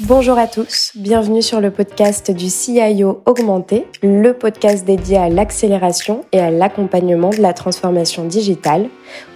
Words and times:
Bonjour 0.00 0.36
à 0.36 0.46
tous, 0.46 0.92
bienvenue 0.94 1.40
sur 1.40 1.62
le 1.62 1.70
podcast 1.70 2.30
du 2.30 2.50
CIO 2.50 3.22
Augmenté, 3.24 3.86
le 4.02 4.32
podcast 4.32 4.84
dédié 4.84 5.16
à 5.16 5.30
l'accélération 5.30 6.26
et 6.32 6.38
à 6.38 6.50
l'accompagnement 6.50 7.30
de 7.30 7.40
la 7.40 7.54
transformation 7.54 8.26
digitale. 8.26 8.90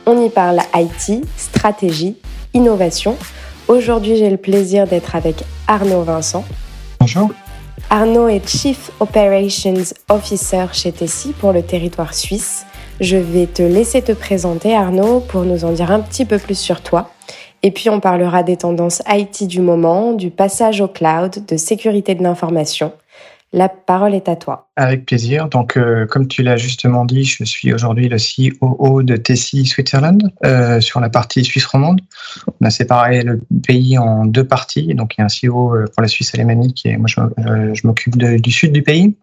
On 0.04 0.22
y 0.22 0.28
parle 0.28 0.58
IT, 0.74 1.24
stratégie, 1.38 2.18
innovation. 2.52 3.16
Aujourd'hui, 3.68 4.16
j'ai 4.16 4.28
le 4.28 4.36
plaisir 4.36 4.86
d'être 4.86 5.16
avec 5.16 5.36
Arnaud 5.66 6.02
Vincent. 6.02 6.44
Bonjour. 7.00 7.30
Arnaud 7.88 8.28
est 8.28 8.46
Chief 8.46 8.90
Operations 9.00 9.94
Officer 10.10 10.66
chez 10.74 10.92
Tessie 10.92 11.32
pour 11.32 11.54
le 11.54 11.62
territoire 11.62 12.12
suisse. 12.12 12.66
Je 13.00 13.16
vais 13.16 13.46
te 13.46 13.62
laisser 13.62 14.02
te 14.02 14.12
présenter 14.12 14.74
Arnaud 14.74 15.20
pour 15.20 15.42
nous 15.44 15.64
en 15.64 15.72
dire 15.72 15.90
un 15.90 16.00
petit 16.00 16.26
peu 16.26 16.38
plus 16.38 16.58
sur 16.58 16.82
toi 16.82 17.10
et 17.62 17.70
puis 17.70 17.88
on 17.88 17.98
parlera 17.98 18.42
des 18.42 18.58
tendances 18.58 19.02
IT 19.08 19.46
du 19.46 19.60
moment, 19.60 20.12
du 20.12 20.30
passage 20.30 20.82
au 20.82 20.88
cloud, 20.88 21.46
de 21.46 21.56
sécurité 21.56 22.14
de 22.14 22.22
l'information. 22.22 22.92
La 23.52 23.68
parole 23.68 24.14
est 24.14 24.28
à 24.28 24.36
toi. 24.36 24.68
Avec 24.76 25.06
plaisir. 25.06 25.48
Donc, 25.48 25.76
euh, 25.76 26.06
comme 26.06 26.28
tu 26.28 26.44
l'as 26.44 26.56
justement 26.56 27.04
dit, 27.04 27.24
je 27.24 27.42
suis 27.42 27.72
aujourd'hui 27.74 28.08
le 28.08 28.16
COO 28.16 29.02
de 29.02 29.16
Tessie 29.16 29.66
Switzerland 29.66 30.30
euh, 30.44 30.80
sur 30.80 31.00
la 31.00 31.10
partie 31.10 31.44
Suisse 31.44 31.66
romande. 31.66 32.00
On 32.60 32.66
a 32.66 32.70
séparé 32.70 33.22
le 33.22 33.40
pays 33.66 33.98
en 33.98 34.24
deux 34.24 34.44
parties. 34.44 34.94
Donc, 34.94 35.16
il 35.16 35.22
y 35.22 35.22
a 35.22 35.24
un 35.24 35.50
CEO 35.50 35.74
euh, 35.74 35.86
pour 35.92 36.00
la 36.00 36.06
Suisse 36.06 36.32
alémanique 36.32 36.86
et 36.86 36.96
moi, 36.96 37.08
je, 37.08 37.86
m'occupe 37.86 38.16
du 38.16 38.52
sud 38.52 38.70
du 38.70 38.82
pays. 38.82 39.16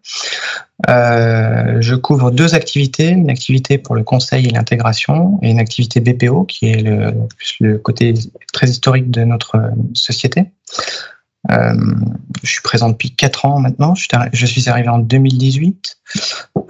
je 0.86 1.94
couvre 1.94 2.30
deux 2.30 2.54
activités, 2.54 3.08
une 3.08 3.30
activité 3.30 3.78
pour 3.78 3.94
le 3.94 4.02
conseil 4.02 4.46
et 4.46 4.50
l'intégration 4.50 5.38
et 5.40 5.50
une 5.50 5.58
activité 5.58 6.00
BPO 6.00 6.44
qui 6.44 6.68
est 6.70 6.82
le, 6.82 7.14
le 7.60 7.78
côté 7.78 8.12
très 8.52 8.68
historique 8.68 9.10
de 9.10 9.24
notre 9.24 9.58
société. 9.94 10.44
Euh, 11.50 11.74
je 12.42 12.50
suis 12.50 12.62
présent 12.62 12.90
depuis 12.90 13.14
4 13.14 13.46
ans 13.46 13.58
maintenant. 13.58 13.94
Je 13.94 14.46
suis 14.46 14.68
arrivé 14.68 14.88
en 14.88 14.98
2018. 14.98 15.98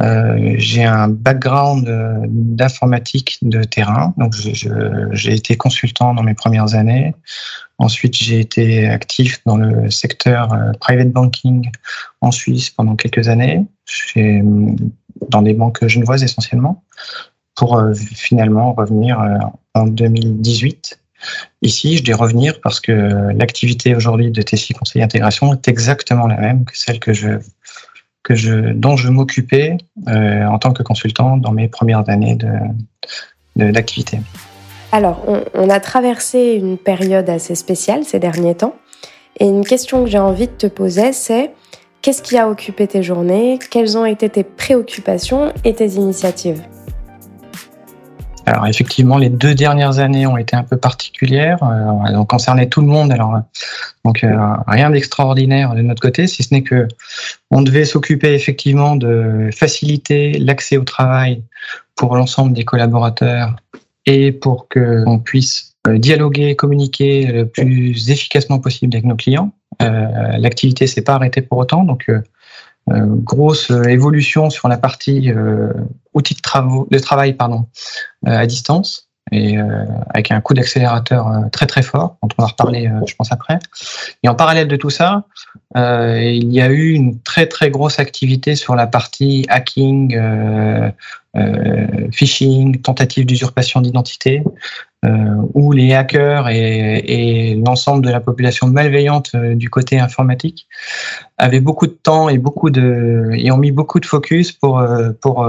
Euh, 0.01 0.55
j'ai 0.57 0.85
un 0.85 1.09
background 1.09 1.89
euh, 1.89 2.19
d'informatique 2.29 3.39
de 3.43 3.65
terrain. 3.65 4.15
Donc, 4.17 4.35
j'ai 4.35 5.35
été 5.35 5.57
consultant 5.57 6.15
dans 6.15 6.23
mes 6.23 6.35
premières 6.35 6.75
années. 6.75 7.15
Ensuite, 7.79 8.17
j'ai 8.17 8.41
été 8.41 8.89
actif 8.89 9.41
dans 9.47 9.57
le 9.57 9.91
secteur 9.91 10.57
private 10.81 11.13
banking 11.13 11.71
en 12.21 12.31
Suisse 12.31 12.71
pendant 12.71 12.97
quelques 12.97 13.29
années, 13.29 13.65
dans 15.29 15.43
des 15.43 15.55
banques 15.55 15.87
genevoises 15.87 16.25
essentiellement, 16.25 16.83
pour 17.55 17.81
finalement 17.95 18.73
revenir 18.73 19.21
en 19.75 19.87
2018 19.87 20.99
Ici, 21.63 21.97
je 21.97 22.05
vais 22.05 22.15
revenir 22.15 22.61
parce 22.61 22.81
que 22.81 22.93
l'activité 22.93 23.95
aujourd'hui 23.95 24.31
de 24.31 24.43
Tessie 24.43 24.75
Conseil 24.75 25.03
Intégration 25.03 25.53
est 25.53 25.69
exactement 25.69 26.27
la 26.27 26.37
même 26.37 26.65
que 26.65 26.77
celle 26.77 27.01
que 27.01 27.13
je, 27.13 27.39
que 28.23 28.35
je, 28.35 28.73
dont 28.73 28.97
je 28.97 29.09
m'occupais 29.09 29.77
euh, 30.09 30.45
en 30.45 30.59
tant 30.59 30.73
que 30.73 30.83
consultant 30.83 31.37
dans 31.37 31.53
mes 31.53 31.69
premières 31.69 32.09
années 32.09 32.37
d'activité. 33.57 34.19
De, 34.19 34.23
Alors, 34.93 35.23
on, 35.27 35.43
on, 35.55 35.71
a 35.71 35.81
traversé 35.81 36.55
une 36.55 36.79
période 36.79 37.29
assez 37.31 37.55
spéciale 37.55 38.05
ces 38.05 38.19
derniers 38.19 38.55
temps. 38.55 38.77
Et 39.41 39.47
une 39.47 39.65
question 39.65 40.05
que 40.05 40.11
j'ai 40.11 40.19
envie 40.19 40.49
de 40.49 40.53
te 40.53 40.67
poser, 40.67 41.13
c'est 41.13 41.53
qu'est-ce 42.03 42.23
qui 42.23 42.37
a 42.37 42.49
occupé 42.49 42.87
tes 42.87 43.03
journées? 43.03 43.59
Quelles 43.71 43.97
ont 43.97 44.05
été 44.05 44.29
tes 44.29 44.45
préoccupations 44.45 45.53
et 45.65 45.75
tes 45.75 45.93
initiatives? 45.95 46.63
Alors 48.49 48.67
effectivement, 48.67 49.19
les 49.19 49.29
deux 49.29 49.55
dernières 49.55 49.99
années 49.99 50.27
ont 50.27 50.39
été 50.39 50.57
un 50.57 50.63
peu 50.63 50.77
particulières. 50.77 51.63
Euh, 51.63 52.07
elles 52.09 52.17
ont 52.17 52.25
concerné 52.25 52.69
tout 52.69 52.81
le 52.81 52.87
monde. 52.87 53.13
Alors 53.13 53.43
donc 54.05 54.25
euh, 54.25 54.37
rien 54.67 54.91
d'extraordinaire 54.91 55.75
de 55.75 55.83
notre 55.83 56.01
côté, 56.01 56.27
si 56.27 56.43
ce 56.43 56.55
n'est 56.55 56.63
que 56.63 56.89
on 57.51 57.63
devait 57.63 57.85
s'occuper 57.85 58.33
effectivement 58.35 58.97
de 58.97 59.51
faciliter 59.53 60.39
l'accès 60.39 60.79
au 60.79 60.85
travail 60.85 61.43
pour 61.95 62.17
l'ensemble 62.17 62.55
des 62.55 62.65
collaborateurs 62.65 63.55
et 64.07 64.33
pour 64.33 64.69
que 64.69 65.05
on 65.07 65.19
puisse 65.19 65.75
euh, 65.87 65.99
dialoguer, 65.99 66.57
communiquer 66.57 67.27
le 67.27 67.47
plus 67.47 68.11
efficacement 68.11 68.59
possible 68.61 68.95
avec 68.95 69.05
nos 69.05 69.17
clients. 69.17 69.53
L'activité 69.81 70.89
s'est 70.89 71.03
pas 71.03 71.15
arrêtée 71.15 71.41
pour 71.41 71.59
autant, 71.59 71.85
donc 71.85 72.07
euh, 72.09 72.21
grosse 73.17 73.71
euh, 73.71 73.85
évolution 73.85 74.51
sur 74.51 74.69
la 74.69 74.77
partie 74.77 75.31
euh, 75.31 75.73
outils 76.15 76.35
de, 76.35 76.41
travaux, 76.41 76.87
de 76.91 76.99
travail 76.99 77.35
pardon, 77.35 77.67
à 78.25 78.47
distance 78.47 79.08
et 79.33 79.57
avec 80.15 80.31
un 80.31 80.41
coup 80.41 80.55
d'accélérateur 80.55 81.31
très 81.53 81.67
très 81.67 81.83
fort, 81.83 82.17
dont 82.23 82.29
on 82.39 82.43
va 82.43 82.49
reparler, 82.49 82.91
je 83.07 83.15
pense 83.15 83.33
après. 83.33 83.59
Et 84.23 84.29
en 84.29 84.35
parallèle 84.35 84.69
de 84.69 84.77
tout 84.77 84.91
ça, 84.91 85.25
il 85.75 86.53
y 86.53 86.61
a 86.61 86.69
eu 86.71 86.91
une 86.93 87.21
très 87.21 87.47
très 87.47 87.71
grosse 87.71 87.99
activité 87.99 88.55
sur 88.55 88.75
la 88.75 88.87
partie 88.87 89.47
hacking, 89.49 90.19
phishing, 92.13 92.81
tentative 92.81 93.27
d'usurpation 93.27 93.81
d'identité, 93.81 94.43
euh, 95.05 95.37
où 95.55 95.71
les 95.71 95.95
hackers 95.95 96.49
et, 96.49 97.55
l'ensemble 97.65 98.05
de 98.05 98.11
la 98.11 98.19
population 98.19 98.67
malveillante 98.67 99.31
euh, 99.37 99.55
du 99.55 99.71
côté 99.71 100.01
informatique 100.01 100.67
avaient 101.37 101.61
beaucoup 101.61 101.87
de 101.87 101.93
temps 101.93 102.29
et 102.29 102.37
beaucoup 102.37 102.71
de 102.71 103.31
et 103.33 103.53
ont 103.53 103.59
mis 103.59 103.71
beaucoup 103.71 104.01
de 104.01 104.07
focus 104.07 104.51
pour 104.51 104.81
euh, 104.81 105.11
pour 105.21 105.49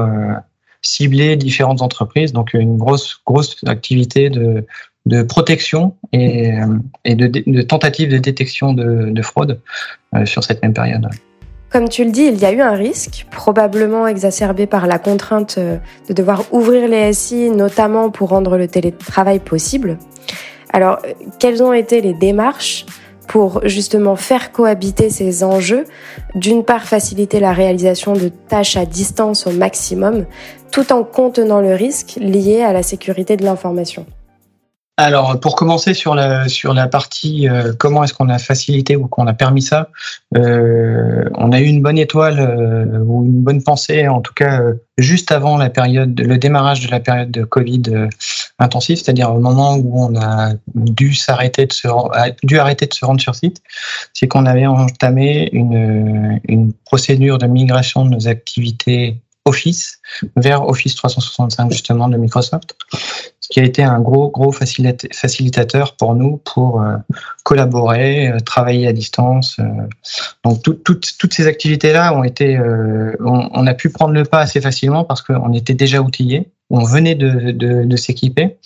cibler 0.82 1.36
différentes 1.36 1.82
entreprises. 1.82 2.34
Donc 2.34 2.54
une 2.54 2.78
grosse 2.78 3.22
grosse 3.26 3.58
activité 3.66 4.30
de 4.30 4.66
de 5.06 5.24
protection 5.24 5.96
et, 6.12 6.54
et 7.06 7.16
de, 7.16 7.28
de 7.28 7.62
tentative 7.62 8.12
de 8.12 8.18
détection 8.18 8.74
de, 8.74 9.10
de 9.10 9.22
fraude 9.22 9.60
sur 10.26 10.44
cette 10.44 10.62
même 10.62 10.74
période. 10.74 11.08
Comme 11.70 11.88
tu 11.88 12.04
le 12.04 12.10
dis, 12.10 12.24
il 12.24 12.40
y 12.40 12.46
a 12.46 12.52
eu 12.52 12.62
un 12.62 12.74
risque, 12.74 13.28
probablement 13.30 14.08
exacerbé 14.08 14.66
par 14.66 14.88
la 14.88 14.98
contrainte 14.98 15.56
euh, 15.60 15.78
de 16.08 16.14
devoir 16.14 16.44
ouvrir 16.52 16.88
les 16.88 17.14
SI, 17.14 17.52
notamment 17.52 18.10
pour 18.10 18.30
rendre 18.30 18.58
le 18.58 18.68
télétravail 18.68 19.40
possible. 19.40 20.00
Alors, 20.74 20.98
euh, 21.06 21.14
quelles 21.40 21.62
ont 21.62 21.74
été 21.74 22.02
les 22.02 22.14
démarches 22.14 22.88
pour 23.30 23.62
justement 23.64 24.16
faire 24.16 24.52
cohabiter 24.52 25.12
ces 25.12 25.44
enjeux, 25.44 25.86
d'une 26.34 26.66
part 26.66 26.84
faciliter 26.84 27.40
la 27.40 27.54
réalisation 27.54 28.14
de 28.14 28.28
tâches 28.28 28.76
à 28.76 28.88
distance 28.88 29.46
au 29.46 29.52
maximum, 29.52 30.26
tout 30.72 30.92
en 30.92 31.04
contenant 31.04 31.62
le 31.62 31.76
risque 31.76 32.18
lié 32.20 32.64
à 32.64 32.74
la 32.74 32.82
sécurité 32.82 33.38
de 33.38 33.46
l'information. 33.46 34.08
Alors, 34.98 35.40
pour 35.40 35.56
commencer 35.56 35.94
sur 35.94 36.14
la 36.14 36.50
sur 36.50 36.74
la 36.74 36.88
partie 36.88 37.48
euh, 37.48 37.72
comment 37.78 38.04
est-ce 38.04 38.14
qu'on 38.14 38.28
a 38.28 38.38
facilité 38.38 38.98
ou 38.98 39.08
qu'on 39.08 39.28
a 39.28 39.34
permis 39.34 39.62
ça, 39.62 39.90
euh, 40.36 41.19
on 41.40 41.52
a 41.52 41.60
eu 41.60 41.66
une 41.66 41.82
bonne 41.82 41.98
étoile 41.98 42.40
euh, 42.40 43.00
ou 43.00 43.26
une 43.26 43.42
bonne 43.42 43.64
pensée, 43.64 44.08
en 44.08 44.22
tout 44.22 44.34
cas 44.34 44.62
juste 44.98 45.32
avant 45.32 45.58
la 45.58 45.70
période, 45.70 46.20
le 46.20 46.38
démarrage 46.38 46.86
de 46.86 46.92
la 46.92 47.00
période 47.00 47.32
de 47.32 47.44
Covid 47.44 47.84
intensive, 48.60 48.98
c'est-à-dire 48.98 49.34
au 49.34 49.40
moment 49.40 49.76
où 49.76 50.04
on 50.04 50.16
a 50.20 50.52
dû 50.76 51.14
s'arrêter 51.14 51.66
de 51.66 51.74
se 51.74 51.88
dû 52.44 52.60
arrêter 52.60 52.86
de 52.86 52.94
se 52.94 53.06
rendre 53.06 53.22
sur 53.22 53.36
site, 53.36 53.62
c'est 54.14 54.28
qu'on 54.28 54.46
avait 54.46 54.68
entamé 54.68 55.50
une 55.54 56.42
une 56.48 56.74
procédure 56.74 57.38
de 57.38 57.48
migration 57.48 58.06
de 58.06 58.10
nos 58.10 58.28
activités 58.28 59.22
Office 59.50 60.00
vers 60.36 60.68
Office 60.68 60.96
365 60.96 61.72
justement 61.72 62.08
de 62.08 62.18
Microsoft 62.18 62.76
qui 63.50 63.60
a 63.60 63.64
été 63.64 63.84
un 63.84 64.00
gros, 64.00 64.30
gros 64.30 64.52
facilitateur 64.52 65.96
pour 65.96 66.14
nous 66.16 66.38
pour 66.38 66.82
euh, 66.82 66.96
collaborer, 67.44 68.30
euh, 68.30 68.40
travailler 68.40 68.88
à 68.88 68.94
distance. 68.94 69.58
Euh. 69.60 69.64
Donc, 70.46 70.62
toutes 70.62 71.34
ces 71.34 71.48
activités-là 71.48 72.16
ont 72.16 72.24
été, 72.24 72.60
on, 73.20 73.68
a 73.68 73.74
pu 73.74 73.90
prendre 73.90 74.14
le 74.14 74.24
pas 74.24 74.40
assez 74.40 74.62
facilement 74.62 75.04
parce 75.04 75.22
qu'on 75.22 75.54
était 75.54 75.74
déjà 75.74 76.02
outillés, 76.02 76.48
on 76.70 76.84
venait 76.84 77.16
de, 77.16 77.52
de, 77.52 77.96
s'équiper. 77.98 78.58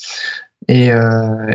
Et, 0.69 0.91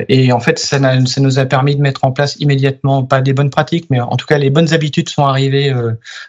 et, 0.08 0.32
en 0.32 0.41
fait, 0.41 0.58
ça, 0.58 0.78
nous 0.78 1.38
a 1.38 1.46
permis 1.46 1.76
de 1.76 1.80
mettre 1.80 2.04
en 2.04 2.12
place 2.12 2.36
immédiatement, 2.40 3.05
pas 3.05 3.22
des 3.22 3.32
bonnes 3.32 3.49
pratiques, 3.49 3.87
mais 3.88 4.00
en 4.00 4.16
tout 4.16 4.26
cas, 4.26 4.37
les 4.37 4.50
bonnes 4.50 4.75
habitudes 4.75 5.08
sont 5.08 5.25
arrivées, 5.25 5.75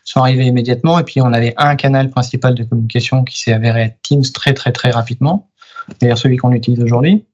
sont 0.06 0.22
arrivées 0.22 0.46
immédiatement. 0.46 0.98
Et 0.98 1.04
puis, 1.04 1.22
on 1.22 1.34
avait 1.34 1.54
un 1.58 1.76
canal 1.76 2.10
principal 2.10 2.56
de 2.56 2.64
communication 2.64 3.24
qui 3.24 3.40
s'est 3.40 3.54
avéré 3.54 3.96
Teams 4.04 4.24
très, 4.34 4.54
très, 4.54 4.72
très 4.72 4.92
rapidement 4.92 5.50
c'est-à-dire 5.90 6.18
celui 6.18 6.38
qu'on 6.38 6.52
utilise 6.52 6.82
aujourd'hui, 6.82 7.26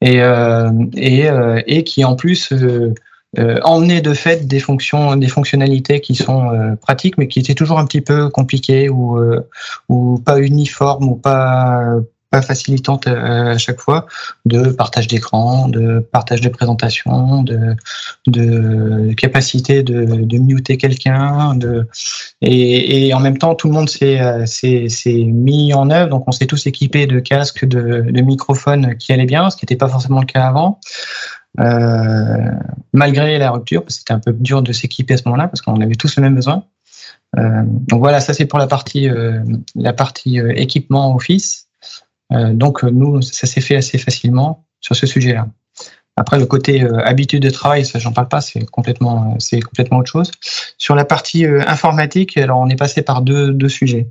et, 0.00 0.20
euh, 0.20 0.70
et, 0.96 1.28
euh, 1.28 1.60
et, 1.66 1.84
qui 1.84 2.04
en 2.04 2.16
plus 2.16 2.52
euh, 2.52 2.92
emmenait 3.62 4.00
de 4.00 4.14
fait 4.14 4.46
des 4.46 4.60
fonctions, 4.60 5.16
des 5.16 5.28
fonctionnalités 5.28 6.00
qui 6.00 6.14
sont 6.14 6.76
pratiques, 6.80 7.18
mais 7.18 7.28
qui 7.28 7.40
étaient 7.40 7.54
toujours 7.54 7.78
un 7.78 7.86
petit 7.86 8.00
peu 8.00 8.28
compliquées 8.28 8.88
ou, 8.88 9.18
ou 9.88 10.18
pas 10.24 10.40
uniformes 10.40 11.08
ou 11.08 11.16
pas 11.16 11.96
facilitante 12.42 13.06
euh, 13.06 13.52
à 13.54 13.58
chaque 13.58 13.80
fois 13.80 14.06
de 14.44 14.70
partage 14.70 15.06
d'écran, 15.06 15.68
de 15.68 16.00
partage 16.00 16.40
de 16.40 16.48
présentation, 16.48 17.42
de, 17.42 19.14
capacité 19.14 19.82
de, 19.82 20.04
de 20.04 20.38
muter 20.38 20.76
quelqu'un, 20.76 21.54
de 21.54 21.86
et, 22.40 23.12
en 23.14 23.20
même 23.20 23.38
temps 23.38 23.54
tout 23.54 23.68
le 23.68 23.74
monde 23.74 23.88
s'est 23.88 25.24
mis 25.26 25.74
en 25.74 25.90
œuvre, 25.90 26.10
donc 26.10 26.24
on 26.26 26.32
s'est 26.32 26.46
tous 26.46 26.66
équipés 26.66 27.06
de 27.06 27.20
casques, 27.20 27.64
de, 27.64 28.02
microphones 28.20 28.96
qui 28.96 29.12
allaient 29.12 29.26
bien, 29.26 29.50
ce 29.50 29.56
qui 29.56 29.64
n'était 29.64 29.76
pas 29.76 29.88
forcément 29.88 30.20
le 30.20 30.26
cas 30.26 30.46
avant. 30.46 30.80
euh, 31.60 32.50
malgré 32.92 33.38
la 33.38 33.50
rupture, 33.50 33.84
c'était 33.88 34.12
un 34.12 34.18
peu 34.18 34.32
dur 34.32 34.62
de 34.62 34.72
s'équiper 34.72 35.14
à 35.14 35.16
ce 35.18 35.22
moment-là, 35.26 35.48
parce 35.48 35.60
qu'on 35.62 35.80
avait 35.80 35.94
tous 35.94 36.16
le 36.16 36.22
même 36.22 36.34
besoin. 36.34 36.64
Euh, 37.38 37.62
donc 37.66 38.00
voilà, 38.00 38.20
ça 38.20 38.32
c'est 38.32 38.46
pour 38.46 38.58
la 38.58 38.66
partie, 38.66 39.08
euh, 39.08 39.40
la 39.74 39.92
partie 39.92 40.40
euh, 40.40 40.52
équipement 40.54 41.14
Office. 41.14 41.68
Donc 42.30 42.82
nous, 42.82 43.22
ça 43.22 43.46
s'est 43.46 43.60
fait 43.60 43.76
assez 43.76 43.98
facilement 43.98 44.64
sur 44.80 44.96
ce 44.96 45.06
sujet-là. 45.06 45.46
Après, 46.16 46.38
le 46.38 46.46
côté 46.46 46.80
habitude 47.04 47.42
de 47.42 47.50
travail, 47.50 47.84
ça 47.84 47.98
j'en 47.98 48.12
parle 48.12 48.28
pas, 48.28 48.40
c'est 48.40 48.64
complètement, 48.66 49.36
c'est 49.38 49.60
complètement 49.60 49.98
autre 49.98 50.10
chose. 50.10 50.30
Sur 50.78 50.94
la 50.94 51.04
partie 51.04 51.44
informatique, 51.44 52.36
alors 52.36 52.60
on 52.60 52.68
est 52.68 52.76
passé 52.76 53.02
par 53.02 53.22
deux, 53.22 53.52
deux 53.52 53.68
sujets. 53.68 54.08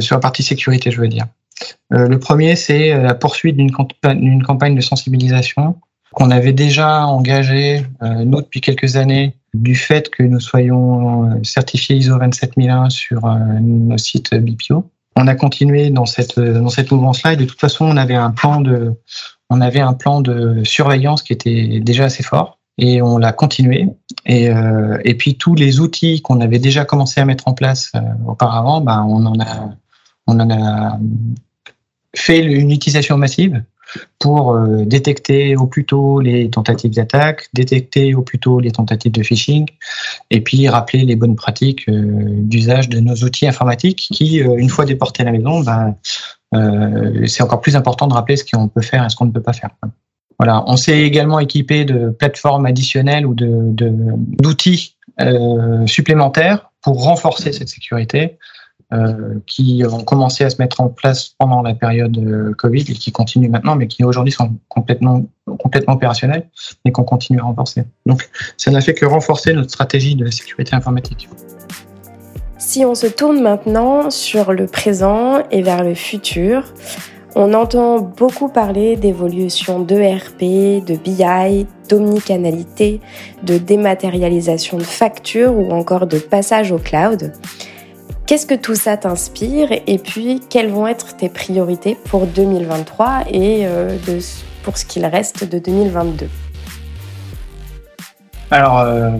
sur 0.00 0.16
la 0.16 0.20
partie 0.20 0.42
sécurité, 0.42 0.90
je 0.90 1.00
veux 1.00 1.08
dire. 1.08 1.26
le 1.90 2.18
premier, 2.18 2.56
c'est 2.56 2.96
la 2.96 3.14
poursuite 3.14 3.56
d'une 3.56 3.70
campagne, 3.70 4.74
de 4.74 4.80
sensibilisation 4.80 5.76
qu'on 6.12 6.30
avait 6.30 6.54
déjà 6.54 7.06
engagée, 7.06 7.84
nous, 8.02 8.40
depuis 8.40 8.62
quelques 8.62 8.96
années, 8.96 9.34
du 9.56 9.74
fait 9.74 10.10
que 10.10 10.22
nous 10.22 10.40
soyons 10.40 11.30
euh, 11.30 11.42
certifiés 11.42 11.96
ISO 11.96 12.18
27001 12.18 12.90
sur 12.90 13.24
euh, 13.24 13.36
nos 13.60 13.98
sites 13.98 14.34
BPO. 14.34 14.88
On 15.16 15.26
a 15.26 15.34
continué 15.34 15.90
dans 15.90 16.06
cette 16.06 16.38
euh, 16.38 16.60
dans 16.60 16.68
cette 16.68 16.90
mouvance-là. 16.90 17.32
Et 17.32 17.36
de 17.36 17.44
toute 17.44 17.60
façon 17.60 17.86
on 17.86 17.96
avait 17.96 18.14
un 18.14 18.30
plan 18.30 18.60
de 18.60 18.94
on 19.50 19.60
avait 19.60 19.80
un 19.80 19.94
plan 19.94 20.20
de 20.20 20.62
surveillance 20.64 21.22
qui 21.22 21.32
était 21.32 21.80
déjà 21.80 22.04
assez 22.04 22.22
fort. 22.22 22.58
Et 22.78 23.00
on 23.00 23.16
l'a 23.18 23.32
continué. 23.32 23.88
Et 24.26 24.50
et 25.04 25.14
puis 25.14 25.38
tous 25.38 25.54
les 25.54 25.80
outils 25.80 26.20
qu'on 26.20 26.42
avait 26.42 26.58
déjà 26.58 26.84
commencé 26.84 27.20
à 27.20 27.24
mettre 27.24 27.48
en 27.48 27.54
place 27.54 27.92
auparavant, 28.26 28.82
ben 28.82 29.06
on 29.08 29.24
en 29.24 29.40
a 29.40 29.70
on 30.26 30.38
en 30.40 30.50
a 30.50 30.98
fait 32.14 32.40
une 32.40 32.70
utilisation 32.70 33.16
massive 33.16 33.62
pour 34.18 34.52
euh, 34.52 34.84
détecter 34.84 35.56
au 35.56 35.66
plus 35.66 35.84
tôt 35.84 36.20
les 36.20 36.50
tentatives 36.50 36.92
d'attaque, 36.92 37.48
détecter 37.54 38.14
au 38.14 38.22
plus 38.22 38.38
tôt 38.38 38.60
les 38.60 38.70
tentatives 38.70 39.12
de 39.12 39.22
phishing, 39.22 39.66
et 40.30 40.40
puis 40.40 40.68
rappeler 40.68 41.04
les 41.04 41.16
bonnes 41.16 41.36
pratiques 41.36 41.88
euh, 41.88 42.24
d'usage 42.40 42.88
de 42.88 43.00
nos 43.00 43.14
outils 43.16 43.46
informatiques 43.46 44.08
qui, 44.12 44.42
euh, 44.42 44.56
une 44.56 44.68
fois 44.68 44.84
déportés 44.84 45.22
à 45.22 45.26
la 45.26 45.32
maison, 45.32 45.60
ben, 45.60 45.94
c'est 47.26 47.42
encore 47.42 47.60
plus 47.60 47.76
important 47.76 48.06
de 48.06 48.14
rappeler 48.14 48.36
ce 48.36 48.44
qu'on 48.44 48.68
peut 48.68 48.80
faire 48.80 49.04
et 49.04 49.10
ce 49.10 49.16
qu'on 49.16 49.26
ne 49.26 49.30
peut 49.30 49.42
pas 49.42 49.52
faire. 49.52 49.70
On 50.38 50.76
s'est 50.76 51.02
également 51.02 51.38
équipé 51.38 51.84
de 51.84 52.08
plateformes 52.08 52.64
additionnelles 52.64 53.26
ou 53.26 53.34
d'outils 53.34 54.96
supplémentaires 55.86 56.70
pour 56.80 57.02
renforcer 57.02 57.52
cette 57.52 57.68
sécurité. 57.68 58.38
Euh, 58.92 59.40
qui 59.48 59.82
ont 59.84 60.04
commencé 60.04 60.44
à 60.44 60.50
se 60.50 60.62
mettre 60.62 60.80
en 60.80 60.88
place 60.88 61.34
pendant 61.40 61.60
la 61.60 61.74
période 61.74 62.16
euh, 62.18 62.54
Covid 62.56 62.82
et 62.82 62.94
qui 62.94 63.10
continuent 63.10 63.50
maintenant, 63.50 63.74
mais 63.74 63.88
qui 63.88 64.04
aujourd'hui 64.04 64.32
sont 64.32 64.54
complètement, 64.68 65.24
complètement 65.58 65.94
opérationnels 65.94 66.48
et 66.84 66.92
qu'on 66.92 67.02
continue 67.02 67.40
à 67.40 67.42
renforcer. 67.42 67.82
Donc, 68.06 68.30
ça 68.56 68.70
n'a 68.70 68.80
fait 68.80 68.94
que 68.94 69.04
renforcer 69.04 69.54
notre 69.54 69.70
stratégie 69.70 70.14
de 70.14 70.30
sécurité 70.30 70.76
informatique. 70.76 71.28
Si 72.58 72.84
on 72.84 72.94
se 72.94 73.08
tourne 73.08 73.42
maintenant 73.42 74.08
sur 74.08 74.52
le 74.52 74.66
présent 74.66 75.42
et 75.50 75.62
vers 75.62 75.82
le 75.82 75.94
futur, 75.94 76.62
on 77.34 77.54
entend 77.54 77.98
beaucoup 77.98 78.48
parler 78.48 78.94
d'évolution 78.94 79.80
d'ERP, 79.80 80.38
de 80.38 80.94
BI, 80.94 81.66
d'omnicanalité, 81.88 83.00
de 83.42 83.58
dématérialisation 83.58 84.78
de 84.78 84.84
factures 84.84 85.58
ou 85.58 85.72
encore 85.72 86.06
de 86.06 86.20
passage 86.20 86.70
au 86.70 86.78
cloud. 86.78 87.32
Qu'est-ce 88.26 88.46
que 88.46 88.56
tout 88.56 88.74
ça 88.74 88.96
t'inspire 88.96 89.68
et 89.86 89.98
puis 89.98 90.40
quelles 90.50 90.68
vont 90.68 90.88
être 90.88 91.16
tes 91.16 91.28
priorités 91.28 91.96
pour 92.06 92.26
2023 92.26 93.26
et 93.30 93.64
euh, 93.66 93.96
pour 94.64 94.78
ce 94.78 94.84
qu'il 94.84 95.06
reste 95.06 95.48
de 95.48 95.60
2022 95.60 96.26
Alors, 98.50 98.80
euh, 98.80 99.10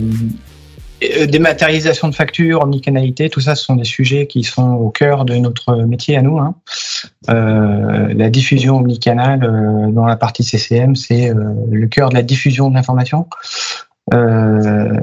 euh, 1.05 1.25
dématérialisation 1.25 2.09
de 2.09 2.15
factures, 2.15 2.63
omnicanalité, 2.63 3.29
tout 3.29 3.39
ça, 3.39 3.55
ce 3.55 3.63
sont 3.63 3.77
des 3.77 3.85
sujets 3.85 4.27
qui 4.27 4.43
sont 4.43 4.73
au 4.73 4.89
cœur 4.89 5.23
de 5.23 5.35
notre 5.35 5.75
métier 5.85 6.17
à 6.17 6.21
nous. 6.21 6.39
Hein. 6.39 6.55
la 7.29 8.29
diffusion 8.29 8.75
omnicanale 8.75 9.39
dans 9.93 10.05
la 10.05 10.17
partie 10.17 10.43
CCM, 10.43 10.97
c'est 10.97 11.31
le 11.33 11.87
cœur 11.87 12.09
de 12.09 12.15
la 12.15 12.23
diffusion 12.23 12.69
de 12.69 12.75
l'information. 12.75 13.25
Euh, 14.13 14.99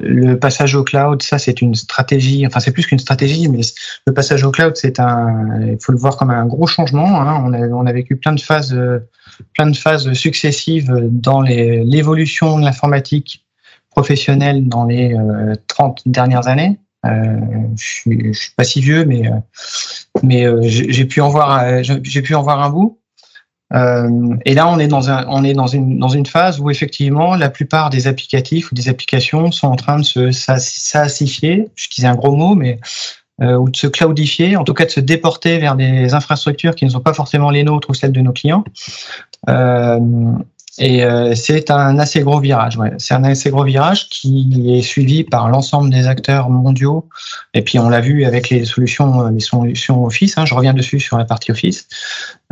le 0.00 0.38
passage 0.38 0.74
au 0.74 0.82
cloud, 0.82 1.22
ça 1.22 1.38
c'est 1.38 1.60
une 1.60 1.74
stratégie. 1.74 2.46
Enfin, 2.46 2.60
c'est 2.60 2.72
plus 2.72 2.86
qu'une 2.86 2.98
stratégie, 2.98 3.48
mais 3.48 3.60
le 4.06 4.14
passage 4.14 4.44
au 4.44 4.50
cloud, 4.50 4.76
c'est 4.76 4.98
un. 4.98 5.60
Il 5.66 5.78
faut 5.80 5.92
le 5.92 5.98
voir 5.98 6.16
comme 6.16 6.30
un 6.30 6.46
gros 6.46 6.66
changement. 6.66 7.20
Hein. 7.20 7.42
On, 7.44 7.52
a, 7.52 7.58
on 7.68 7.86
a 7.86 7.92
vécu 7.92 8.16
plein 8.16 8.32
de 8.32 8.40
phases, 8.40 8.78
plein 9.54 9.68
de 9.68 9.76
phases 9.76 10.12
successives 10.14 10.92
dans 11.10 11.42
l'évolution 11.42 12.58
de 12.58 12.64
l'informatique 12.64 13.44
professionnelle 13.90 14.68
dans 14.68 14.84
les 14.84 15.16
30 15.68 16.00
euh, 16.06 16.10
dernières 16.10 16.48
années. 16.48 16.78
Euh, 17.04 17.36
je, 17.76 17.84
suis, 17.84 18.32
je 18.32 18.38
suis 18.38 18.52
pas 18.56 18.64
si 18.64 18.80
vieux, 18.80 19.04
mais 19.04 19.30
mais 20.22 20.46
j'ai 20.62 21.04
pu 21.04 21.20
en 21.20 21.28
voir 21.28 21.82
j'ai 21.82 22.22
pu 22.22 22.34
en 22.34 22.42
voir 22.42 22.62
un 22.62 22.70
bout. 22.70 22.98
Euh, 23.74 24.36
et 24.44 24.54
là, 24.54 24.68
on 24.68 24.78
est 24.78 24.86
dans 24.86 25.10
un, 25.10 25.26
on 25.28 25.42
est 25.42 25.52
dans 25.52 25.66
une 25.66 25.98
dans 25.98 26.08
une 26.08 26.26
phase 26.26 26.60
où 26.60 26.70
effectivement, 26.70 27.34
la 27.34 27.50
plupart 27.50 27.90
des 27.90 28.06
applicatifs 28.06 28.70
ou 28.70 28.74
des 28.74 28.88
applications 28.88 29.50
sont 29.50 29.66
en 29.66 29.76
train 29.76 29.98
de 29.98 30.04
se 30.04 30.30
sassifier. 30.30 31.68
Je 31.74 31.88
disais 31.88 32.06
un 32.06 32.14
gros 32.14 32.36
mot, 32.36 32.54
mais 32.54 32.78
euh, 33.42 33.56
ou 33.56 33.68
de 33.68 33.76
se 33.76 33.86
cloudifier, 33.86 34.56
en 34.56 34.64
tout 34.64 34.72
cas 34.72 34.86
de 34.86 34.90
se 34.90 35.00
déporter 35.00 35.58
vers 35.58 35.74
des 35.74 36.14
infrastructures 36.14 36.74
qui 36.74 36.84
ne 36.84 36.90
sont 36.90 37.00
pas 37.00 37.12
forcément 37.12 37.50
les 37.50 37.64
nôtres 37.64 37.90
ou 37.90 37.94
celles 37.94 38.12
de 38.12 38.20
nos 38.20 38.32
clients. 38.32 38.64
Euh, 39.48 39.98
et 40.78 41.04
euh, 41.04 41.34
c'est 41.34 41.70
un 41.70 41.98
assez 41.98 42.20
gros 42.20 42.38
virage. 42.38 42.78
C'est 42.98 43.14
un 43.14 43.24
assez 43.24 43.50
gros 43.50 43.64
virage 43.64 44.08
qui 44.10 44.76
est 44.76 44.82
suivi 44.82 45.24
par 45.24 45.48
l'ensemble 45.48 45.90
des 45.90 46.06
acteurs 46.06 46.50
mondiaux. 46.50 47.08
Et 47.54 47.62
puis 47.62 47.78
on 47.78 47.88
l'a 47.88 48.00
vu 48.00 48.24
avec 48.24 48.50
les 48.50 48.64
solutions, 48.66 49.26
euh, 49.26 49.30
les 49.30 49.40
solutions 49.40 50.04
Office. 50.04 50.36
Hein, 50.36 50.44
je 50.44 50.54
reviens 50.54 50.74
dessus 50.74 51.00
sur 51.00 51.16
la 51.16 51.24
partie 51.24 51.50
Office. 51.50 51.88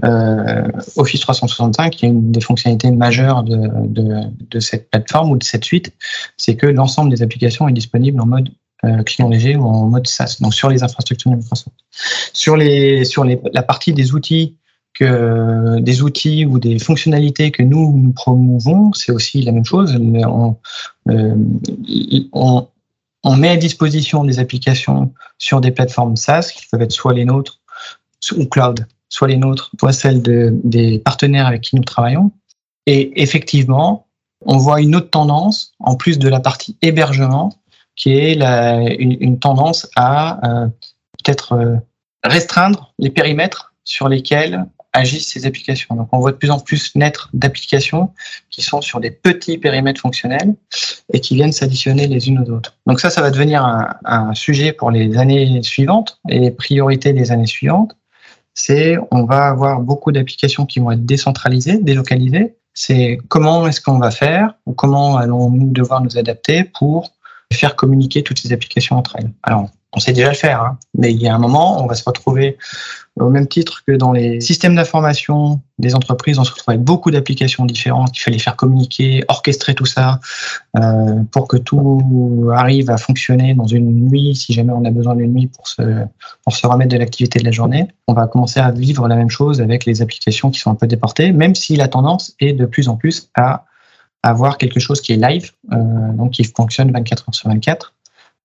Euh, 0.04 0.66
Office 0.96 1.20
365, 1.20 1.90
qui 1.90 2.06
est 2.06 2.08
une 2.08 2.32
des 2.32 2.40
fonctionnalités 2.40 2.90
majeures 2.90 3.42
de, 3.42 4.60
cette 4.60 4.90
plateforme 4.90 5.32
ou 5.32 5.36
de 5.36 5.44
cette 5.44 5.64
suite, 5.64 5.92
c'est 6.36 6.56
que 6.56 6.66
l'ensemble 6.66 7.10
des 7.10 7.22
applications 7.22 7.68
est 7.68 7.72
disponible 7.72 8.20
en 8.20 8.26
mode 8.26 8.48
client 9.06 9.30
léger 9.30 9.56
ou 9.56 9.64
en 9.64 9.86
mode 9.86 10.06
SaaS, 10.06 10.36
donc 10.40 10.52
sur 10.52 10.68
les 10.68 10.82
infrastructures 10.82 11.30
de 11.30 11.36
Microsoft. 11.36 11.74
Sur 12.34 12.54
les 12.54 13.06
sur 13.06 13.24
les, 13.24 13.40
la 13.54 13.62
partie 13.62 13.94
des 13.94 14.12
outils 14.12 14.56
que 14.94 15.80
des 15.80 16.02
outils 16.02 16.46
ou 16.46 16.58
des 16.58 16.78
fonctionnalités 16.78 17.50
que 17.50 17.62
nous 17.62 17.96
nous 17.96 18.12
promouvons, 18.12 18.92
c'est 18.92 19.12
aussi 19.12 19.42
la 19.42 19.52
même 19.52 19.64
chose. 19.64 19.96
On, 19.96 20.56
euh, 21.10 21.34
on, 22.32 22.66
on, 23.24 23.36
met 23.36 23.50
à 23.50 23.56
disposition 23.56 24.24
des 24.24 24.38
applications 24.38 25.12
sur 25.38 25.60
des 25.60 25.72
plateformes 25.72 26.16
SaaS 26.16 26.52
qui 26.54 26.66
peuvent 26.70 26.82
être 26.82 26.92
soit 26.92 27.12
les 27.12 27.24
nôtres 27.24 27.60
ou 28.36 28.46
cloud, 28.46 28.86
soit 29.08 29.28
les 29.28 29.36
nôtres, 29.36 29.70
soit 29.78 29.92
celles 29.92 30.22
de, 30.22 30.54
des 30.62 31.00
partenaires 31.00 31.48
avec 31.48 31.62
qui 31.62 31.76
nous 31.76 31.84
travaillons. 31.84 32.30
Et 32.86 33.20
effectivement, 33.20 34.06
on 34.46 34.58
voit 34.58 34.80
une 34.80 34.94
autre 34.94 35.10
tendance, 35.10 35.74
en 35.80 35.96
plus 35.96 36.18
de 36.18 36.28
la 36.28 36.40
partie 36.40 36.76
hébergement, 36.82 37.52
qui 37.96 38.16
est 38.16 38.34
la, 38.34 38.80
une, 38.94 39.16
une, 39.20 39.38
tendance 39.38 39.88
à 39.96 40.46
euh, 40.48 40.68
peut-être 41.22 41.52
euh, 41.52 41.76
restreindre 42.22 42.92
les 42.98 43.10
périmètres 43.10 43.74
sur 43.84 44.08
lesquels 44.08 44.66
agissent 44.94 45.32
ces 45.32 45.44
applications. 45.44 45.94
Donc 45.94 46.08
on 46.12 46.18
voit 46.18 46.32
de 46.32 46.36
plus 46.36 46.50
en 46.50 46.58
plus 46.58 46.94
naître 46.94 47.28
d'applications 47.34 48.10
qui 48.50 48.62
sont 48.62 48.80
sur 48.80 49.00
des 49.00 49.10
petits 49.10 49.58
périmètres 49.58 50.00
fonctionnels 50.00 50.54
et 51.12 51.20
qui 51.20 51.34
viennent 51.34 51.52
s'additionner 51.52 52.06
les 52.06 52.28
unes 52.28 52.38
aux 52.38 52.50
autres. 52.50 52.78
Donc 52.86 53.00
ça, 53.00 53.10
ça 53.10 53.20
va 53.20 53.30
devenir 53.30 53.64
un, 54.04 54.32
sujet 54.34 54.72
pour 54.72 54.90
les 54.90 55.18
années 55.18 55.62
suivantes 55.62 56.18
et 56.28 56.38
les 56.38 56.50
priorités 56.50 57.12
des 57.12 57.30
années 57.30 57.46
suivantes. 57.46 57.96
C'est 58.54 58.96
on 59.10 59.24
va 59.24 59.48
avoir 59.48 59.80
beaucoup 59.80 60.12
d'applications 60.12 60.64
qui 60.64 60.78
vont 60.78 60.92
être 60.92 61.04
décentralisées, 61.04 61.78
délocalisées. 61.78 62.56
C'est 62.72 63.18
comment 63.28 63.66
est-ce 63.66 63.80
qu'on 63.80 63.98
va 63.98 64.10
faire 64.10 64.54
ou 64.66 64.72
comment 64.72 65.16
allons-nous 65.16 65.70
devoir 65.70 66.00
nous 66.00 66.16
adapter 66.16 66.64
pour 66.64 67.12
faire 67.52 67.76
communiquer 67.76 68.22
toutes 68.22 68.38
ces 68.38 68.52
applications 68.52 68.96
entre 68.96 69.16
elles. 69.16 69.30
Alors, 69.42 69.70
on 69.94 70.00
sait 70.00 70.12
déjà 70.12 70.28
le 70.28 70.34
faire, 70.34 70.60
hein, 70.60 70.78
mais 70.96 71.12
il 71.12 71.20
y 71.20 71.28
a 71.28 71.34
un 71.34 71.38
moment, 71.38 71.82
on 71.82 71.86
va 71.86 71.94
se 71.94 72.04
retrouver 72.04 72.56
au 73.20 73.28
même 73.28 73.46
titre 73.46 73.84
que 73.86 73.92
dans 73.92 74.12
les 74.12 74.40
systèmes 74.40 74.74
d'information 74.74 75.60
des 75.78 75.94
entreprises, 75.94 76.38
on 76.38 76.44
se 76.44 76.50
retrouve 76.50 76.74
avec 76.74 76.82
beaucoup 76.82 77.12
d'applications 77.12 77.64
différentes. 77.64 78.16
Il 78.18 78.20
fallait 78.20 78.38
faire 78.38 78.56
communiquer, 78.56 79.24
orchestrer 79.28 79.74
tout 79.74 79.86
ça 79.86 80.18
euh, 80.76 81.22
pour 81.30 81.46
que 81.46 81.56
tout 81.56 82.50
arrive 82.52 82.90
à 82.90 82.96
fonctionner 82.96 83.54
dans 83.54 83.66
une 83.66 84.08
nuit, 84.08 84.34
si 84.34 84.52
jamais 84.52 84.72
on 84.72 84.84
a 84.84 84.90
besoin 84.90 85.14
d'une 85.14 85.32
nuit 85.32 85.46
pour 85.46 85.68
se, 85.68 86.66
remettre 86.66 86.90
de 86.90 86.98
l'activité 86.98 87.38
de 87.38 87.44
la 87.44 87.52
journée. 87.52 87.86
On 88.08 88.14
va 88.14 88.26
commencer 88.26 88.58
à 88.58 88.72
vivre 88.72 89.06
la 89.06 89.14
même 89.14 89.30
chose 89.30 89.60
avec 89.60 89.84
les 89.84 90.02
applications 90.02 90.50
qui 90.50 90.58
sont 90.58 90.70
un 90.70 90.76
peu 90.76 90.88
déportées, 90.88 91.30
même 91.30 91.54
si 91.54 91.76
la 91.76 91.86
tendance 91.86 92.34
est 92.40 92.52
de 92.52 92.66
plus 92.66 92.88
en 92.88 92.96
plus 92.96 93.30
à 93.36 93.64
avoir 94.24 94.58
quelque 94.58 94.80
chose 94.80 95.00
qui 95.00 95.12
est 95.12 95.16
live, 95.16 95.52
euh, 95.72 96.12
donc 96.14 96.32
qui 96.32 96.44
fonctionne 96.44 96.90
24 96.90 97.28
heures 97.28 97.34
sur 97.34 97.48
24. 97.48 97.93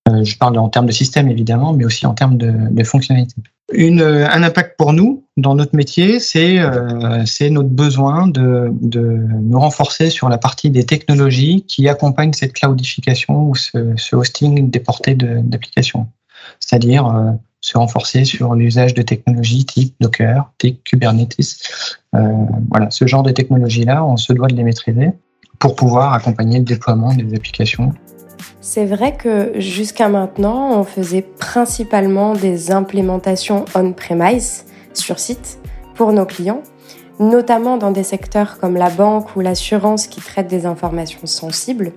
Euh, 0.09 0.23
je 0.23 0.37
parle 0.37 0.57
en 0.57 0.69
termes 0.69 0.87
de 0.87 0.91
système 0.91 1.29
évidemment, 1.29 1.73
mais 1.73 1.85
aussi 1.85 2.05
en 2.05 2.13
termes 2.13 2.37
de, 2.37 2.51
de 2.69 2.83
fonctionnalité. 2.83 3.35
une, 3.71 4.01
un 4.01 4.43
impact 4.43 4.75
pour 4.77 4.93
nous 4.93 5.23
dans 5.37 5.55
notre 5.55 5.75
métier, 5.75 6.19
c'est 6.19 6.59
euh, 6.59 7.23
notre 7.49 7.69
besoin 7.69 8.27
de, 8.27 8.71
nous 8.71 9.59
renforcer 9.59 10.09
sur 10.09 10.29
la 10.29 10.37
partie 10.37 10.69
des 10.69 10.85
technologies 10.85 11.65
qui 11.67 11.87
accompagnent 11.87 12.33
cette 12.33 12.53
cloudification 12.53 13.49
ou 13.49 13.55
ce, 13.55 13.93
ce 13.95 14.15
hosting 14.15 14.69
déporté 14.69 15.15
d'applications. 15.15 16.07
C'est-à-dire 16.59 17.07
euh, 17.07 17.31
se 17.61 17.77
renforcer 17.77 18.25
sur 18.25 18.55
l'usage 18.55 18.93
de 18.93 19.01
technologies 19.01 19.65
type 19.65 19.95
Docker, 19.99 20.51
type 20.57 20.83
Kubernetes. 20.83 21.57
Euh, 22.15 22.19
voilà, 22.69 22.89
ce 22.89 23.05
genre 23.05 23.23
de 23.23 23.31
technologies-là, 23.31 24.05
on 24.05 24.17
se 24.17 24.33
doit 24.33 24.47
de 24.47 24.55
les 24.55 24.63
maîtriser 24.63 25.11
pour 25.59 25.75
pouvoir 25.75 26.13
accompagner 26.13 26.59
le 26.59 26.65
déploiement 26.65 27.13
des 27.13 27.35
applications 27.35 27.93
c'est 28.71 28.85
vrai 28.85 29.17
que 29.17 29.53
jusqu'à 29.55 30.09
maintenant, 30.09 30.79
on 30.79 30.83
faisait 30.83 31.23
principalement 31.23 32.33
des 32.33 32.69
implémentations 32.69 33.65
on-premise 33.73 34.65
sur 34.93 35.17
site 35.17 35.57
pour 35.95 36.13
nos 36.13 36.27
clients, 36.27 36.61
notamment 37.19 37.77
dans 37.77 37.89
des 37.89 38.03
secteurs 38.03 38.59
comme 38.59 38.75
la 38.75 38.91
banque 38.91 39.35
ou 39.35 39.39
l'assurance 39.39 40.05
qui 40.05 40.21
traitent 40.21 40.49
des 40.49 40.67
informations 40.67 41.25
sensibles. 41.25 41.93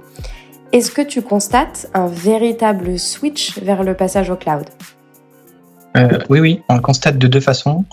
Est-ce 0.72 0.90
que 0.90 1.02
tu 1.02 1.20
constates 1.20 1.90
un 1.92 2.06
véritable 2.06 2.98
switch 2.98 3.58
vers 3.58 3.82
le 3.82 3.92
passage 3.92 4.30
au 4.30 4.36
cloud? 4.36 4.64
Euh, 5.98 6.20
Oui, 6.30 6.40
oui, 6.40 6.62
on 6.70 6.76
le 6.76 6.80
constate 6.80 7.18
de 7.18 7.26
deux 7.26 7.40
façons. 7.40 7.84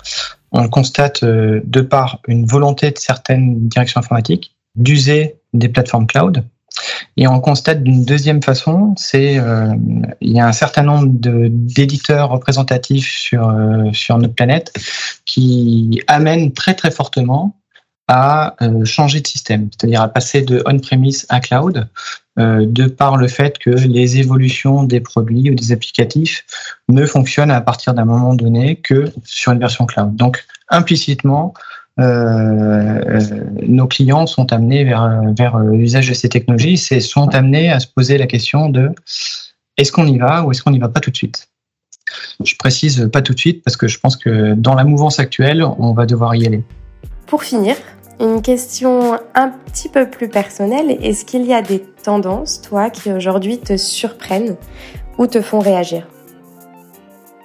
On 0.54 0.64
le 0.64 0.70
constate 0.70 1.24
euh, 1.24 1.60
de 1.66 1.82
par 1.82 2.22
une 2.30 2.46
volonté 2.46 2.92
de 2.92 2.98
certaines 2.98 3.68
directions 3.68 4.00
informatiques 4.00 4.56
d'user 4.76 5.36
des 5.52 5.68
plateformes 5.68 6.08
cloud 6.08 6.46
et 7.18 7.28
on 7.28 7.40
constate 7.40 7.84
d'une 7.84 8.06
deuxième 8.06 8.42
façon, 8.42 8.94
c'est 8.98 9.40
euh, 9.40 9.74
il 10.22 10.32
y 10.32 10.40
a 10.40 10.48
un 10.48 10.54
certain 10.54 10.84
nombre 10.84 11.08
d'éditeurs 11.10 12.30
représentatifs 12.30 13.12
sur 13.12 13.50
euh, 13.50 13.92
sur 13.94 14.18
notre 14.18 14.36
planète 14.36 14.74
qui 15.26 16.02
amènent 16.08 16.54
très 16.54 16.76
très 16.76 16.92
fortement 16.92 17.56
à 18.10 18.56
euh, 18.64 18.86
changer 18.86 19.22
de 19.22 19.28
système, 19.28 19.70
c'est-à-dire 19.72 20.02
à 20.02 20.08
passer 20.08 20.42
de 20.42 20.64
on-premise 20.66 21.28
à 21.30 21.40
cloud, 21.40 21.88
euh, 22.40 22.66
de 22.66 22.88
par 22.88 23.18
le 23.18 23.28
fait 23.28 23.60
que 23.60 23.70
les 23.70 24.18
évolutions 24.18 24.84
des 24.84 25.00
produits 25.00 25.52
ou 25.52 25.54
des 25.54 25.72
applicatifs 25.72 26.44
ne 26.90 27.06
fonctionnent 27.06 27.52
à 27.52 27.62
partir 27.62 27.94
d'un 27.94 28.06
moment 28.06 28.34
donné 28.34 28.78
que 28.78 29.14
sur 29.24 29.52
une 29.52 29.60
version 29.60 29.86
cloud. 29.86 30.16
Donc 30.16 30.44
implicitement, 30.70 31.54
nos 32.00 33.88
clients 33.88 34.26
sont 34.26 34.52
amenés 34.54 34.84
vers, 34.84 35.22
vers 35.38 35.60
l'usage 35.60 36.10
de 36.10 36.14
ces 36.14 36.30
technologies, 36.30 36.78
c'est 36.78 37.00
sont 37.00 37.28
amenés 37.36 37.70
à 37.72 37.80
se 37.80 37.88
poser 37.88 38.18
la 38.18 38.28
question 38.28 38.70
de 38.70 38.92
est-ce 39.78 39.92
qu'on 39.92 40.08
y 40.08 40.18
va 40.18 40.44
ou 40.44 40.52
est-ce 40.52 40.64
qu'on 40.64 40.72
n'y 40.72 40.80
va 40.80 40.90
pas 40.90 41.00
tout 41.00 41.12
de 41.12 41.18
suite? 41.18 41.48
Je 42.44 42.56
précise 42.56 43.10
pas 43.12 43.22
tout 43.22 43.34
de 43.34 43.40
suite 43.40 43.64
parce 43.64 43.78
que 43.78 43.88
je 43.88 44.00
pense 44.00 44.18
que 44.18 44.54
dans 44.54 44.76
la 44.76 44.84
mouvance 44.84 45.20
actuelle, 45.20 45.64
on 45.64 45.94
va 45.94 46.06
devoir 46.06 46.36
y 46.36 46.46
aller. 46.46 46.64
Pour 47.28 47.44
finir, 47.44 47.76
une 48.20 48.42
question 48.42 49.20
un 49.36 49.50
petit 49.50 49.90
peu 49.90 50.10
plus 50.10 50.28
personnelle. 50.28 50.98
Est-ce 51.02 51.24
qu'il 51.26 51.46
y 51.46 51.54
a 51.54 51.62
des 51.62 51.82
tendances, 52.04 52.62
toi, 52.62 52.90
qui 52.90 53.12
aujourd'hui 53.12 53.60
te 53.60 53.78
surprennent 53.78 54.56
ou 55.18 55.28
te 55.28 55.42
font 55.42 55.60
réagir? 55.60 56.08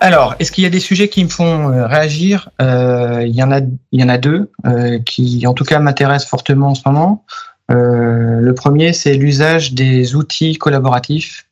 Alors, 0.01 0.35
est-ce 0.39 0.53
qu'il 0.53 0.65
y 0.65 0.67
a 0.67 0.71
des 0.71 0.81
sujets 0.81 1.09
qui 1.09 1.25
me 1.25 1.29
font 1.29 1.71
euh, 1.71 1.87
réagir? 1.87 2.51
Euh, 2.61 3.23
Il 3.27 3.35
y 3.35 3.43
en 3.43 3.51
a, 3.51 4.19
deux 4.19 4.51
euh, 4.67 4.99
qui, 5.01 5.47
en 5.47 5.55
tout 5.55 5.65
cas, 5.65 5.79
m'intéressent 5.79 6.29
fortement 6.29 6.69
en 6.69 6.75
ce 6.75 6.83
moment. 6.87 7.25
le 7.69 8.53
premier, 8.53 8.93
c'est 8.93 9.15
l'usage 9.15 9.73
des 9.73 10.15
outils 10.15 10.57
collaboratifs 10.57 11.47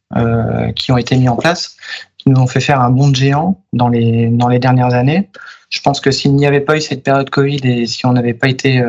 qui 0.76 0.92
ont 0.92 0.98
été 0.98 1.16
mis 1.16 1.30
en 1.30 1.36
place, 1.36 1.76
qui 2.18 2.28
nous 2.28 2.38
ont 2.38 2.46
fait 2.46 2.60
faire 2.60 2.82
un 2.82 2.90
bond 2.90 3.14
géant 3.14 3.62
dans 3.72 3.88
les 3.88 4.28
dans 4.28 4.48
les 4.48 4.58
dernières 4.58 4.92
années. 4.92 5.30
Je 5.70 5.80
pense 5.80 6.00
que 6.00 6.10
s'il 6.10 6.34
n'y 6.36 6.46
avait 6.46 6.60
pas 6.60 6.76
eu 6.76 6.82
cette 6.82 7.02
période 7.02 7.30
Covid 7.30 7.60
et 7.64 7.86
si 7.86 8.04
on 8.04 8.12
n'avait 8.12 8.34
pas 8.34 8.48
été 8.48 8.84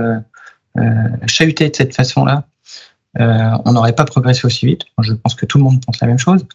chahuté 1.25 1.69
de 1.69 1.75
cette 1.75 1.95
façon-là, 1.95 2.43
on 3.17 3.71
n'aurait 3.71 3.95
pas 3.95 4.03
progressé 4.03 4.45
aussi 4.45 4.65
vite. 4.65 4.81
Je 4.99 5.13
pense 5.13 5.33
que 5.35 5.45
tout 5.45 5.57
le 5.57 5.63
monde 5.63 5.81
pense 5.85 6.01
la 6.01 6.07
même 6.07 6.19
chose. 6.19 6.45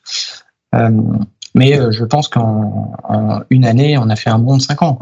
Mais 1.59 1.77
euh, 1.77 1.91
je 1.91 2.05
pense 2.05 2.29
qu'en 2.29 2.93
une 3.51 3.65
année, 3.65 3.99
on 3.99 4.09
a 4.09 4.17
fait 4.17 4.31
un 4.31 4.39
bond 4.39 4.57
de 4.57 4.63
cinq 4.63 4.81
ans. 4.83 4.97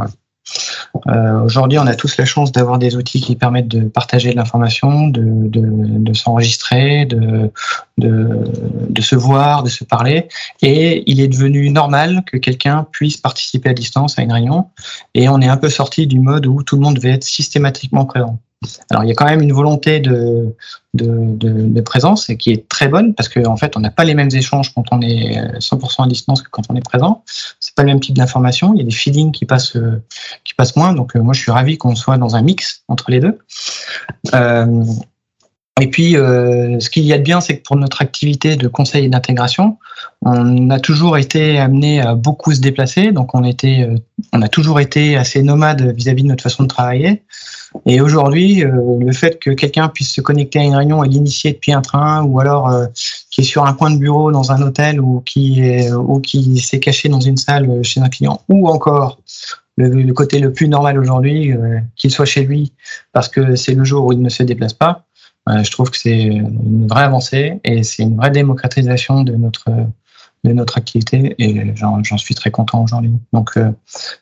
Euh, 1.09 1.43
Aujourd'hui, 1.43 1.79
on 1.79 1.87
a 1.87 1.95
tous 1.95 2.17
la 2.17 2.25
chance 2.25 2.51
d'avoir 2.51 2.79
des 2.79 2.97
outils 2.97 3.21
qui 3.21 3.37
permettent 3.37 3.69
de 3.69 3.81
partager 3.89 4.31
de 4.31 4.37
l'information, 4.37 5.09
de, 5.09 6.13
s'enregistrer, 6.15 7.05
de, 7.05 7.51
de, 7.99 9.03
se 9.03 9.17
voir, 9.17 9.65
de 9.65 9.69
se 9.69 9.85
parler. 9.85 10.29
Et 10.63 11.03
il 11.11 11.21
est 11.21 11.29
devenu 11.29 11.69
normal 11.71 12.23
que 12.25 12.39
quelqu'un 12.39 12.87
puisse 12.91 13.19
participer 13.19 13.71
à 13.71 13.75
distance 13.75 14.19
à 14.19 14.23
une 14.23 14.33
réunion. 14.33 14.71
Et 15.15 15.29
on 15.29 15.41
est 15.41 15.49
un 15.49 15.59
peu 15.59 15.69
sorti 15.69 16.07
du 16.07 16.21
mode 16.21 16.47
où 16.47 16.63
tout 16.63 16.77
le 16.77 16.83
monde 16.83 16.95
devait 16.95 17.13
être 17.13 17.25
systématiquement 17.25 18.07
présent. 18.07 18.39
Alors 18.91 19.05
il 19.05 19.09
y 19.09 19.13
a 19.13 19.15
quand 19.15 19.27
même 19.27 19.43
une 19.43 19.53
volonté 19.53 20.01
de, 20.01 20.55
présence 21.83 22.27
qui 22.39 22.51
est 22.51 22.69
très 22.69 22.89
bonne 22.89 23.15
parce 23.15 23.29
qu'en 23.29 23.53
en 23.53 23.57
fait 23.57 23.77
on 23.77 23.81
n'a 23.81 23.91
pas 23.91 24.05
les 24.05 24.15
mêmes 24.15 24.31
échanges 24.33 24.75
quand 24.75 24.85
on 24.91 25.01
est 25.03 25.59
100% 25.59 26.05
à 26.05 26.09
distance 26.09 26.43
que 26.43 26.49
quand 26.51 26.63
on 26.71 26.75
est 26.75 26.85
présent. 26.85 27.23
C'est 27.61 27.75
pas 27.75 27.83
le 27.83 27.89
même 27.89 28.01
type 28.01 28.17
d'information. 28.17 28.73
Il 28.75 28.79
y 28.79 28.81
a 28.81 28.85
des 28.85 28.91
feelings 28.91 29.31
qui 29.31 29.45
passent 29.45 29.77
passent 30.57 30.77
moins. 30.77 30.93
Donc 30.93 31.15
euh, 31.15 31.21
moi 31.21 31.35
je 31.35 31.41
suis 31.41 31.53
ravi 31.53 31.79
qu'on 31.79 31.95
soit 31.95 32.19
dans 32.19 32.35
un 32.37 32.43
mix 32.43 32.83
entre 32.89 33.11
les 33.11 33.21
deux. 33.21 33.39
Euh, 34.35 34.85
et 35.79 35.89
puis, 35.89 36.17
euh, 36.17 36.81
ce 36.81 36.89
qu'il 36.89 37.05
y 37.05 37.13
a 37.13 37.19
de 37.19 37.23
bien, 37.23 37.43
c'est 37.43 37.59
que 37.59 37.63
pour 37.63 37.77
notre 37.77 38.01
activité 38.01 38.57
de 38.57 38.67
conseil 38.67 39.05
et 39.05 39.09
d'intégration, 39.11 39.77
on 40.23 40.71
a 40.71 40.81
toujours 40.81 41.19
été 41.19 41.59
amené 41.59 42.01
à 42.01 42.15
beaucoup 42.15 42.53
se 42.53 42.61
déplacer. 42.61 43.13
Donc, 43.13 43.35
on 43.35 43.45
était, 43.45 43.89
on 44.33 44.43
a 44.43 44.49
toujours 44.49 44.81
été 44.81 45.17
assez 45.17 45.43
nomade 45.43 45.95
vis-à-vis 45.95 46.23
de 46.23 46.29
notre 46.29 46.43
façon 46.43 46.65
de 46.65 46.69
travailler. 46.69 47.23
Et 47.85 48.01
aujourd'hui, 48.01 48.65
euh, 48.65 48.99
le 48.99 49.13
fait 49.13 49.39
que 49.39 49.51
quelqu'un 49.51 49.89
puisse 49.89 50.13
se 50.13 50.21
connecter 50.21 50.61
à 50.61 50.65
une 50.65 50.75
réunion 50.75 51.05
et 51.05 51.09
l'initier 51.09 51.53
depuis 51.53 51.73
un 51.73 51.83
train, 51.83 52.23
ou 52.25 52.41
alors 52.41 52.71
euh, 52.71 52.87
qui 53.31 53.43
est 53.43 53.45
sur 53.45 53.67
un 53.67 53.75
point 53.75 53.91
de 53.91 53.99
bureau 53.99 54.33
dans 54.33 54.53
un 54.53 54.63
hôtel, 54.63 55.01
ou 55.01 55.21
qui 55.21 55.61
est, 55.61 55.93
ou 55.93 56.21
qui 56.21 56.59
s'est 56.61 56.81
caché 56.81 57.09
dans 57.09 57.21
une 57.21 57.37
salle 57.37 57.83
chez 57.83 58.01
un 58.01 58.09
client, 58.09 58.41
ou 58.49 58.69
encore 58.69 59.21
le, 59.77 60.13
côté 60.13 60.39
le 60.39 60.53
plus 60.53 60.69
normal 60.69 60.99
aujourd'hui, 60.99 61.53
euh, 61.53 61.79
qu'il 61.97 62.11
soit 62.11 62.25
chez 62.25 62.45
lui, 62.45 62.73
parce 63.13 63.29
que 63.29 63.57
c'est 63.57 63.75
le 63.75 63.85
jour 63.85 64.07
où 64.07 64.13
il 64.13 64.23
ne 64.23 64.31
se 64.31 64.43
déplace 64.43 64.73
pas. 64.73 65.05
je 65.47 65.71
trouve 65.71 65.91
que 65.91 65.99
c'est 65.99 66.23
une 66.23 66.89
vraie 66.89 67.05
avancée 67.05 67.61
et 67.63 67.83
c'est 67.85 68.03
une 68.03 68.17
vraie 68.17 68.31
démocratisation 68.31 69.23
de 69.23 69.37
notre 69.37 69.71
de 70.47 70.53
notre 70.53 70.79
activité 70.79 71.35
et 71.39 71.75
j'en 71.75 72.19
suis 72.19 72.35
très 72.35 72.51
content 72.51 72.83
aujourd'hui. 72.83 73.13
Donc 73.33 73.59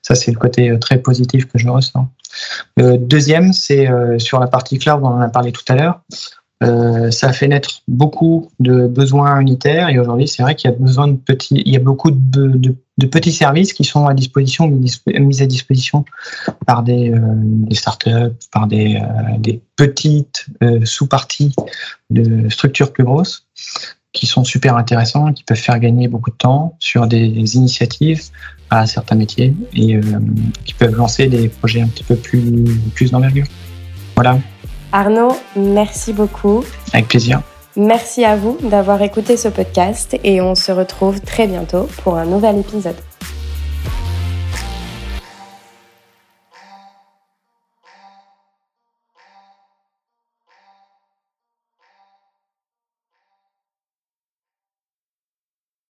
ça 0.03 0.15
c'est 0.15 0.31
le 0.31 0.39
côté 0.39 0.77
très 0.79 0.99
positif 0.99 1.47
que 1.47 1.59
je 1.59 1.69
ressens. 1.69 2.09
Le 2.77 2.97
deuxième, 2.97 3.53
c'est 3.53 3.89
euh, 3.89 4.19
sur 4.19 4.41
la 4.41 4.47
partie 4.47 4.79
cloud, 4.79 5.01
on 5.03 5.09
en 5.09 5.21
a 5.21 5.29
parlé 5.29 5.53
tout 5.53 5.65
à 5.69 5.75
l'heure. 5.75 6.01
Euh, 6.63 7.11
ça 7.11 7.29
a 7.29 7.33
fait 7.33 7.49
naître 7.49 7.83
beaucoup 7.89 8.51
de 8.61 8.87
besoins 8.87 9.41
unitaires 9.41 9.89
et 9.89 9.99
aujourd'hui, 9.99 10.29
c'est 10.29 10.43
vrai 10.43 10.55
qu'il 10.55 10.71
y 10.71 10.73
a 10.73 10.77
besoin 10.77 11.09
de 11.09 11.17
petits, 11.17 11.63
il 11.67 11.73
y 11.73 11.77
a 11.77 11.81
beaucoup 11.81 12.11
de, 12.11 12.75
petits 13.11 13.33
services 13.33 13.73
qui 13.73 13.85
sont 13.85 14.07
à 14.07 14.15
disposition, 14.15 14.69
mis 14.69 15.43
à 15.43 15.47
disposition 15.47 16.05
par 16.65 16.83
des, 16.83 17.11
euh, 17.11 17.75
startups, 17.75 18.37
par 18.53 18.67
des 18.69 19.61
petites 19.77 20.47
sous-parties 20.85 21.55
de 22.11 22.49
structures 22.49 22.93
plus 22.93 23.05
grosses 23.05 23.47
qui 24.15 24.27
sont 24.27 24.45
super 24.45 24.77
intéressants, 24.77 25.33
qui 25.33 25.45
peuvent 25.45 25.59
faire 25.59 25.79
gagner 25.79 26.09
beaucoup 26.09 26.31
de 26.31 26.37
temps 26.37 26.77
sur 26.79 27.07
des 27.07 27.57
initiatives 27.57 28.23
à 28.71 28.87
certains 28.87 29.17
métiers 29.17 29.55
et 29.75 29.97
euh, 29.97 30.01
qui 30.65 30.73
peuvent 30.73 30.95
lancer 30.95 31.27
des 31.27 31.49
projets 31.49 31.83
un 31.83 31.89
petit 31.89 32.05
peu 32.05 32.17
plus, 32.17 32.65
plus 32.95 33.11
d'envergure. 33.11 33.47
Voilà. 34.15 34.39
Arnaud, 34.93 35.37
merci 35.57 36.13
beaucoup. 36.13 36.65
Avec 36.93 37.09
plaisir. 37.09 37.43
Merci 37.77 38.25
à 38.25 38.37
vous 38.37 38.57
d'avoir 38.63 39.03
écouté 39.03 39.37
ce 39.37 39.49
podcast 39.49 40.17
et 40.23 40.41
on 40.41 40.55
se 40.55 40.71
retrouve 40.71 41.21
très 41.21 41.49
bientôt 41.49 41.89
pour 42.05 42.17
un 42.17 42.25
nouvel 42.25 42.59
épisode. 42.59 42.97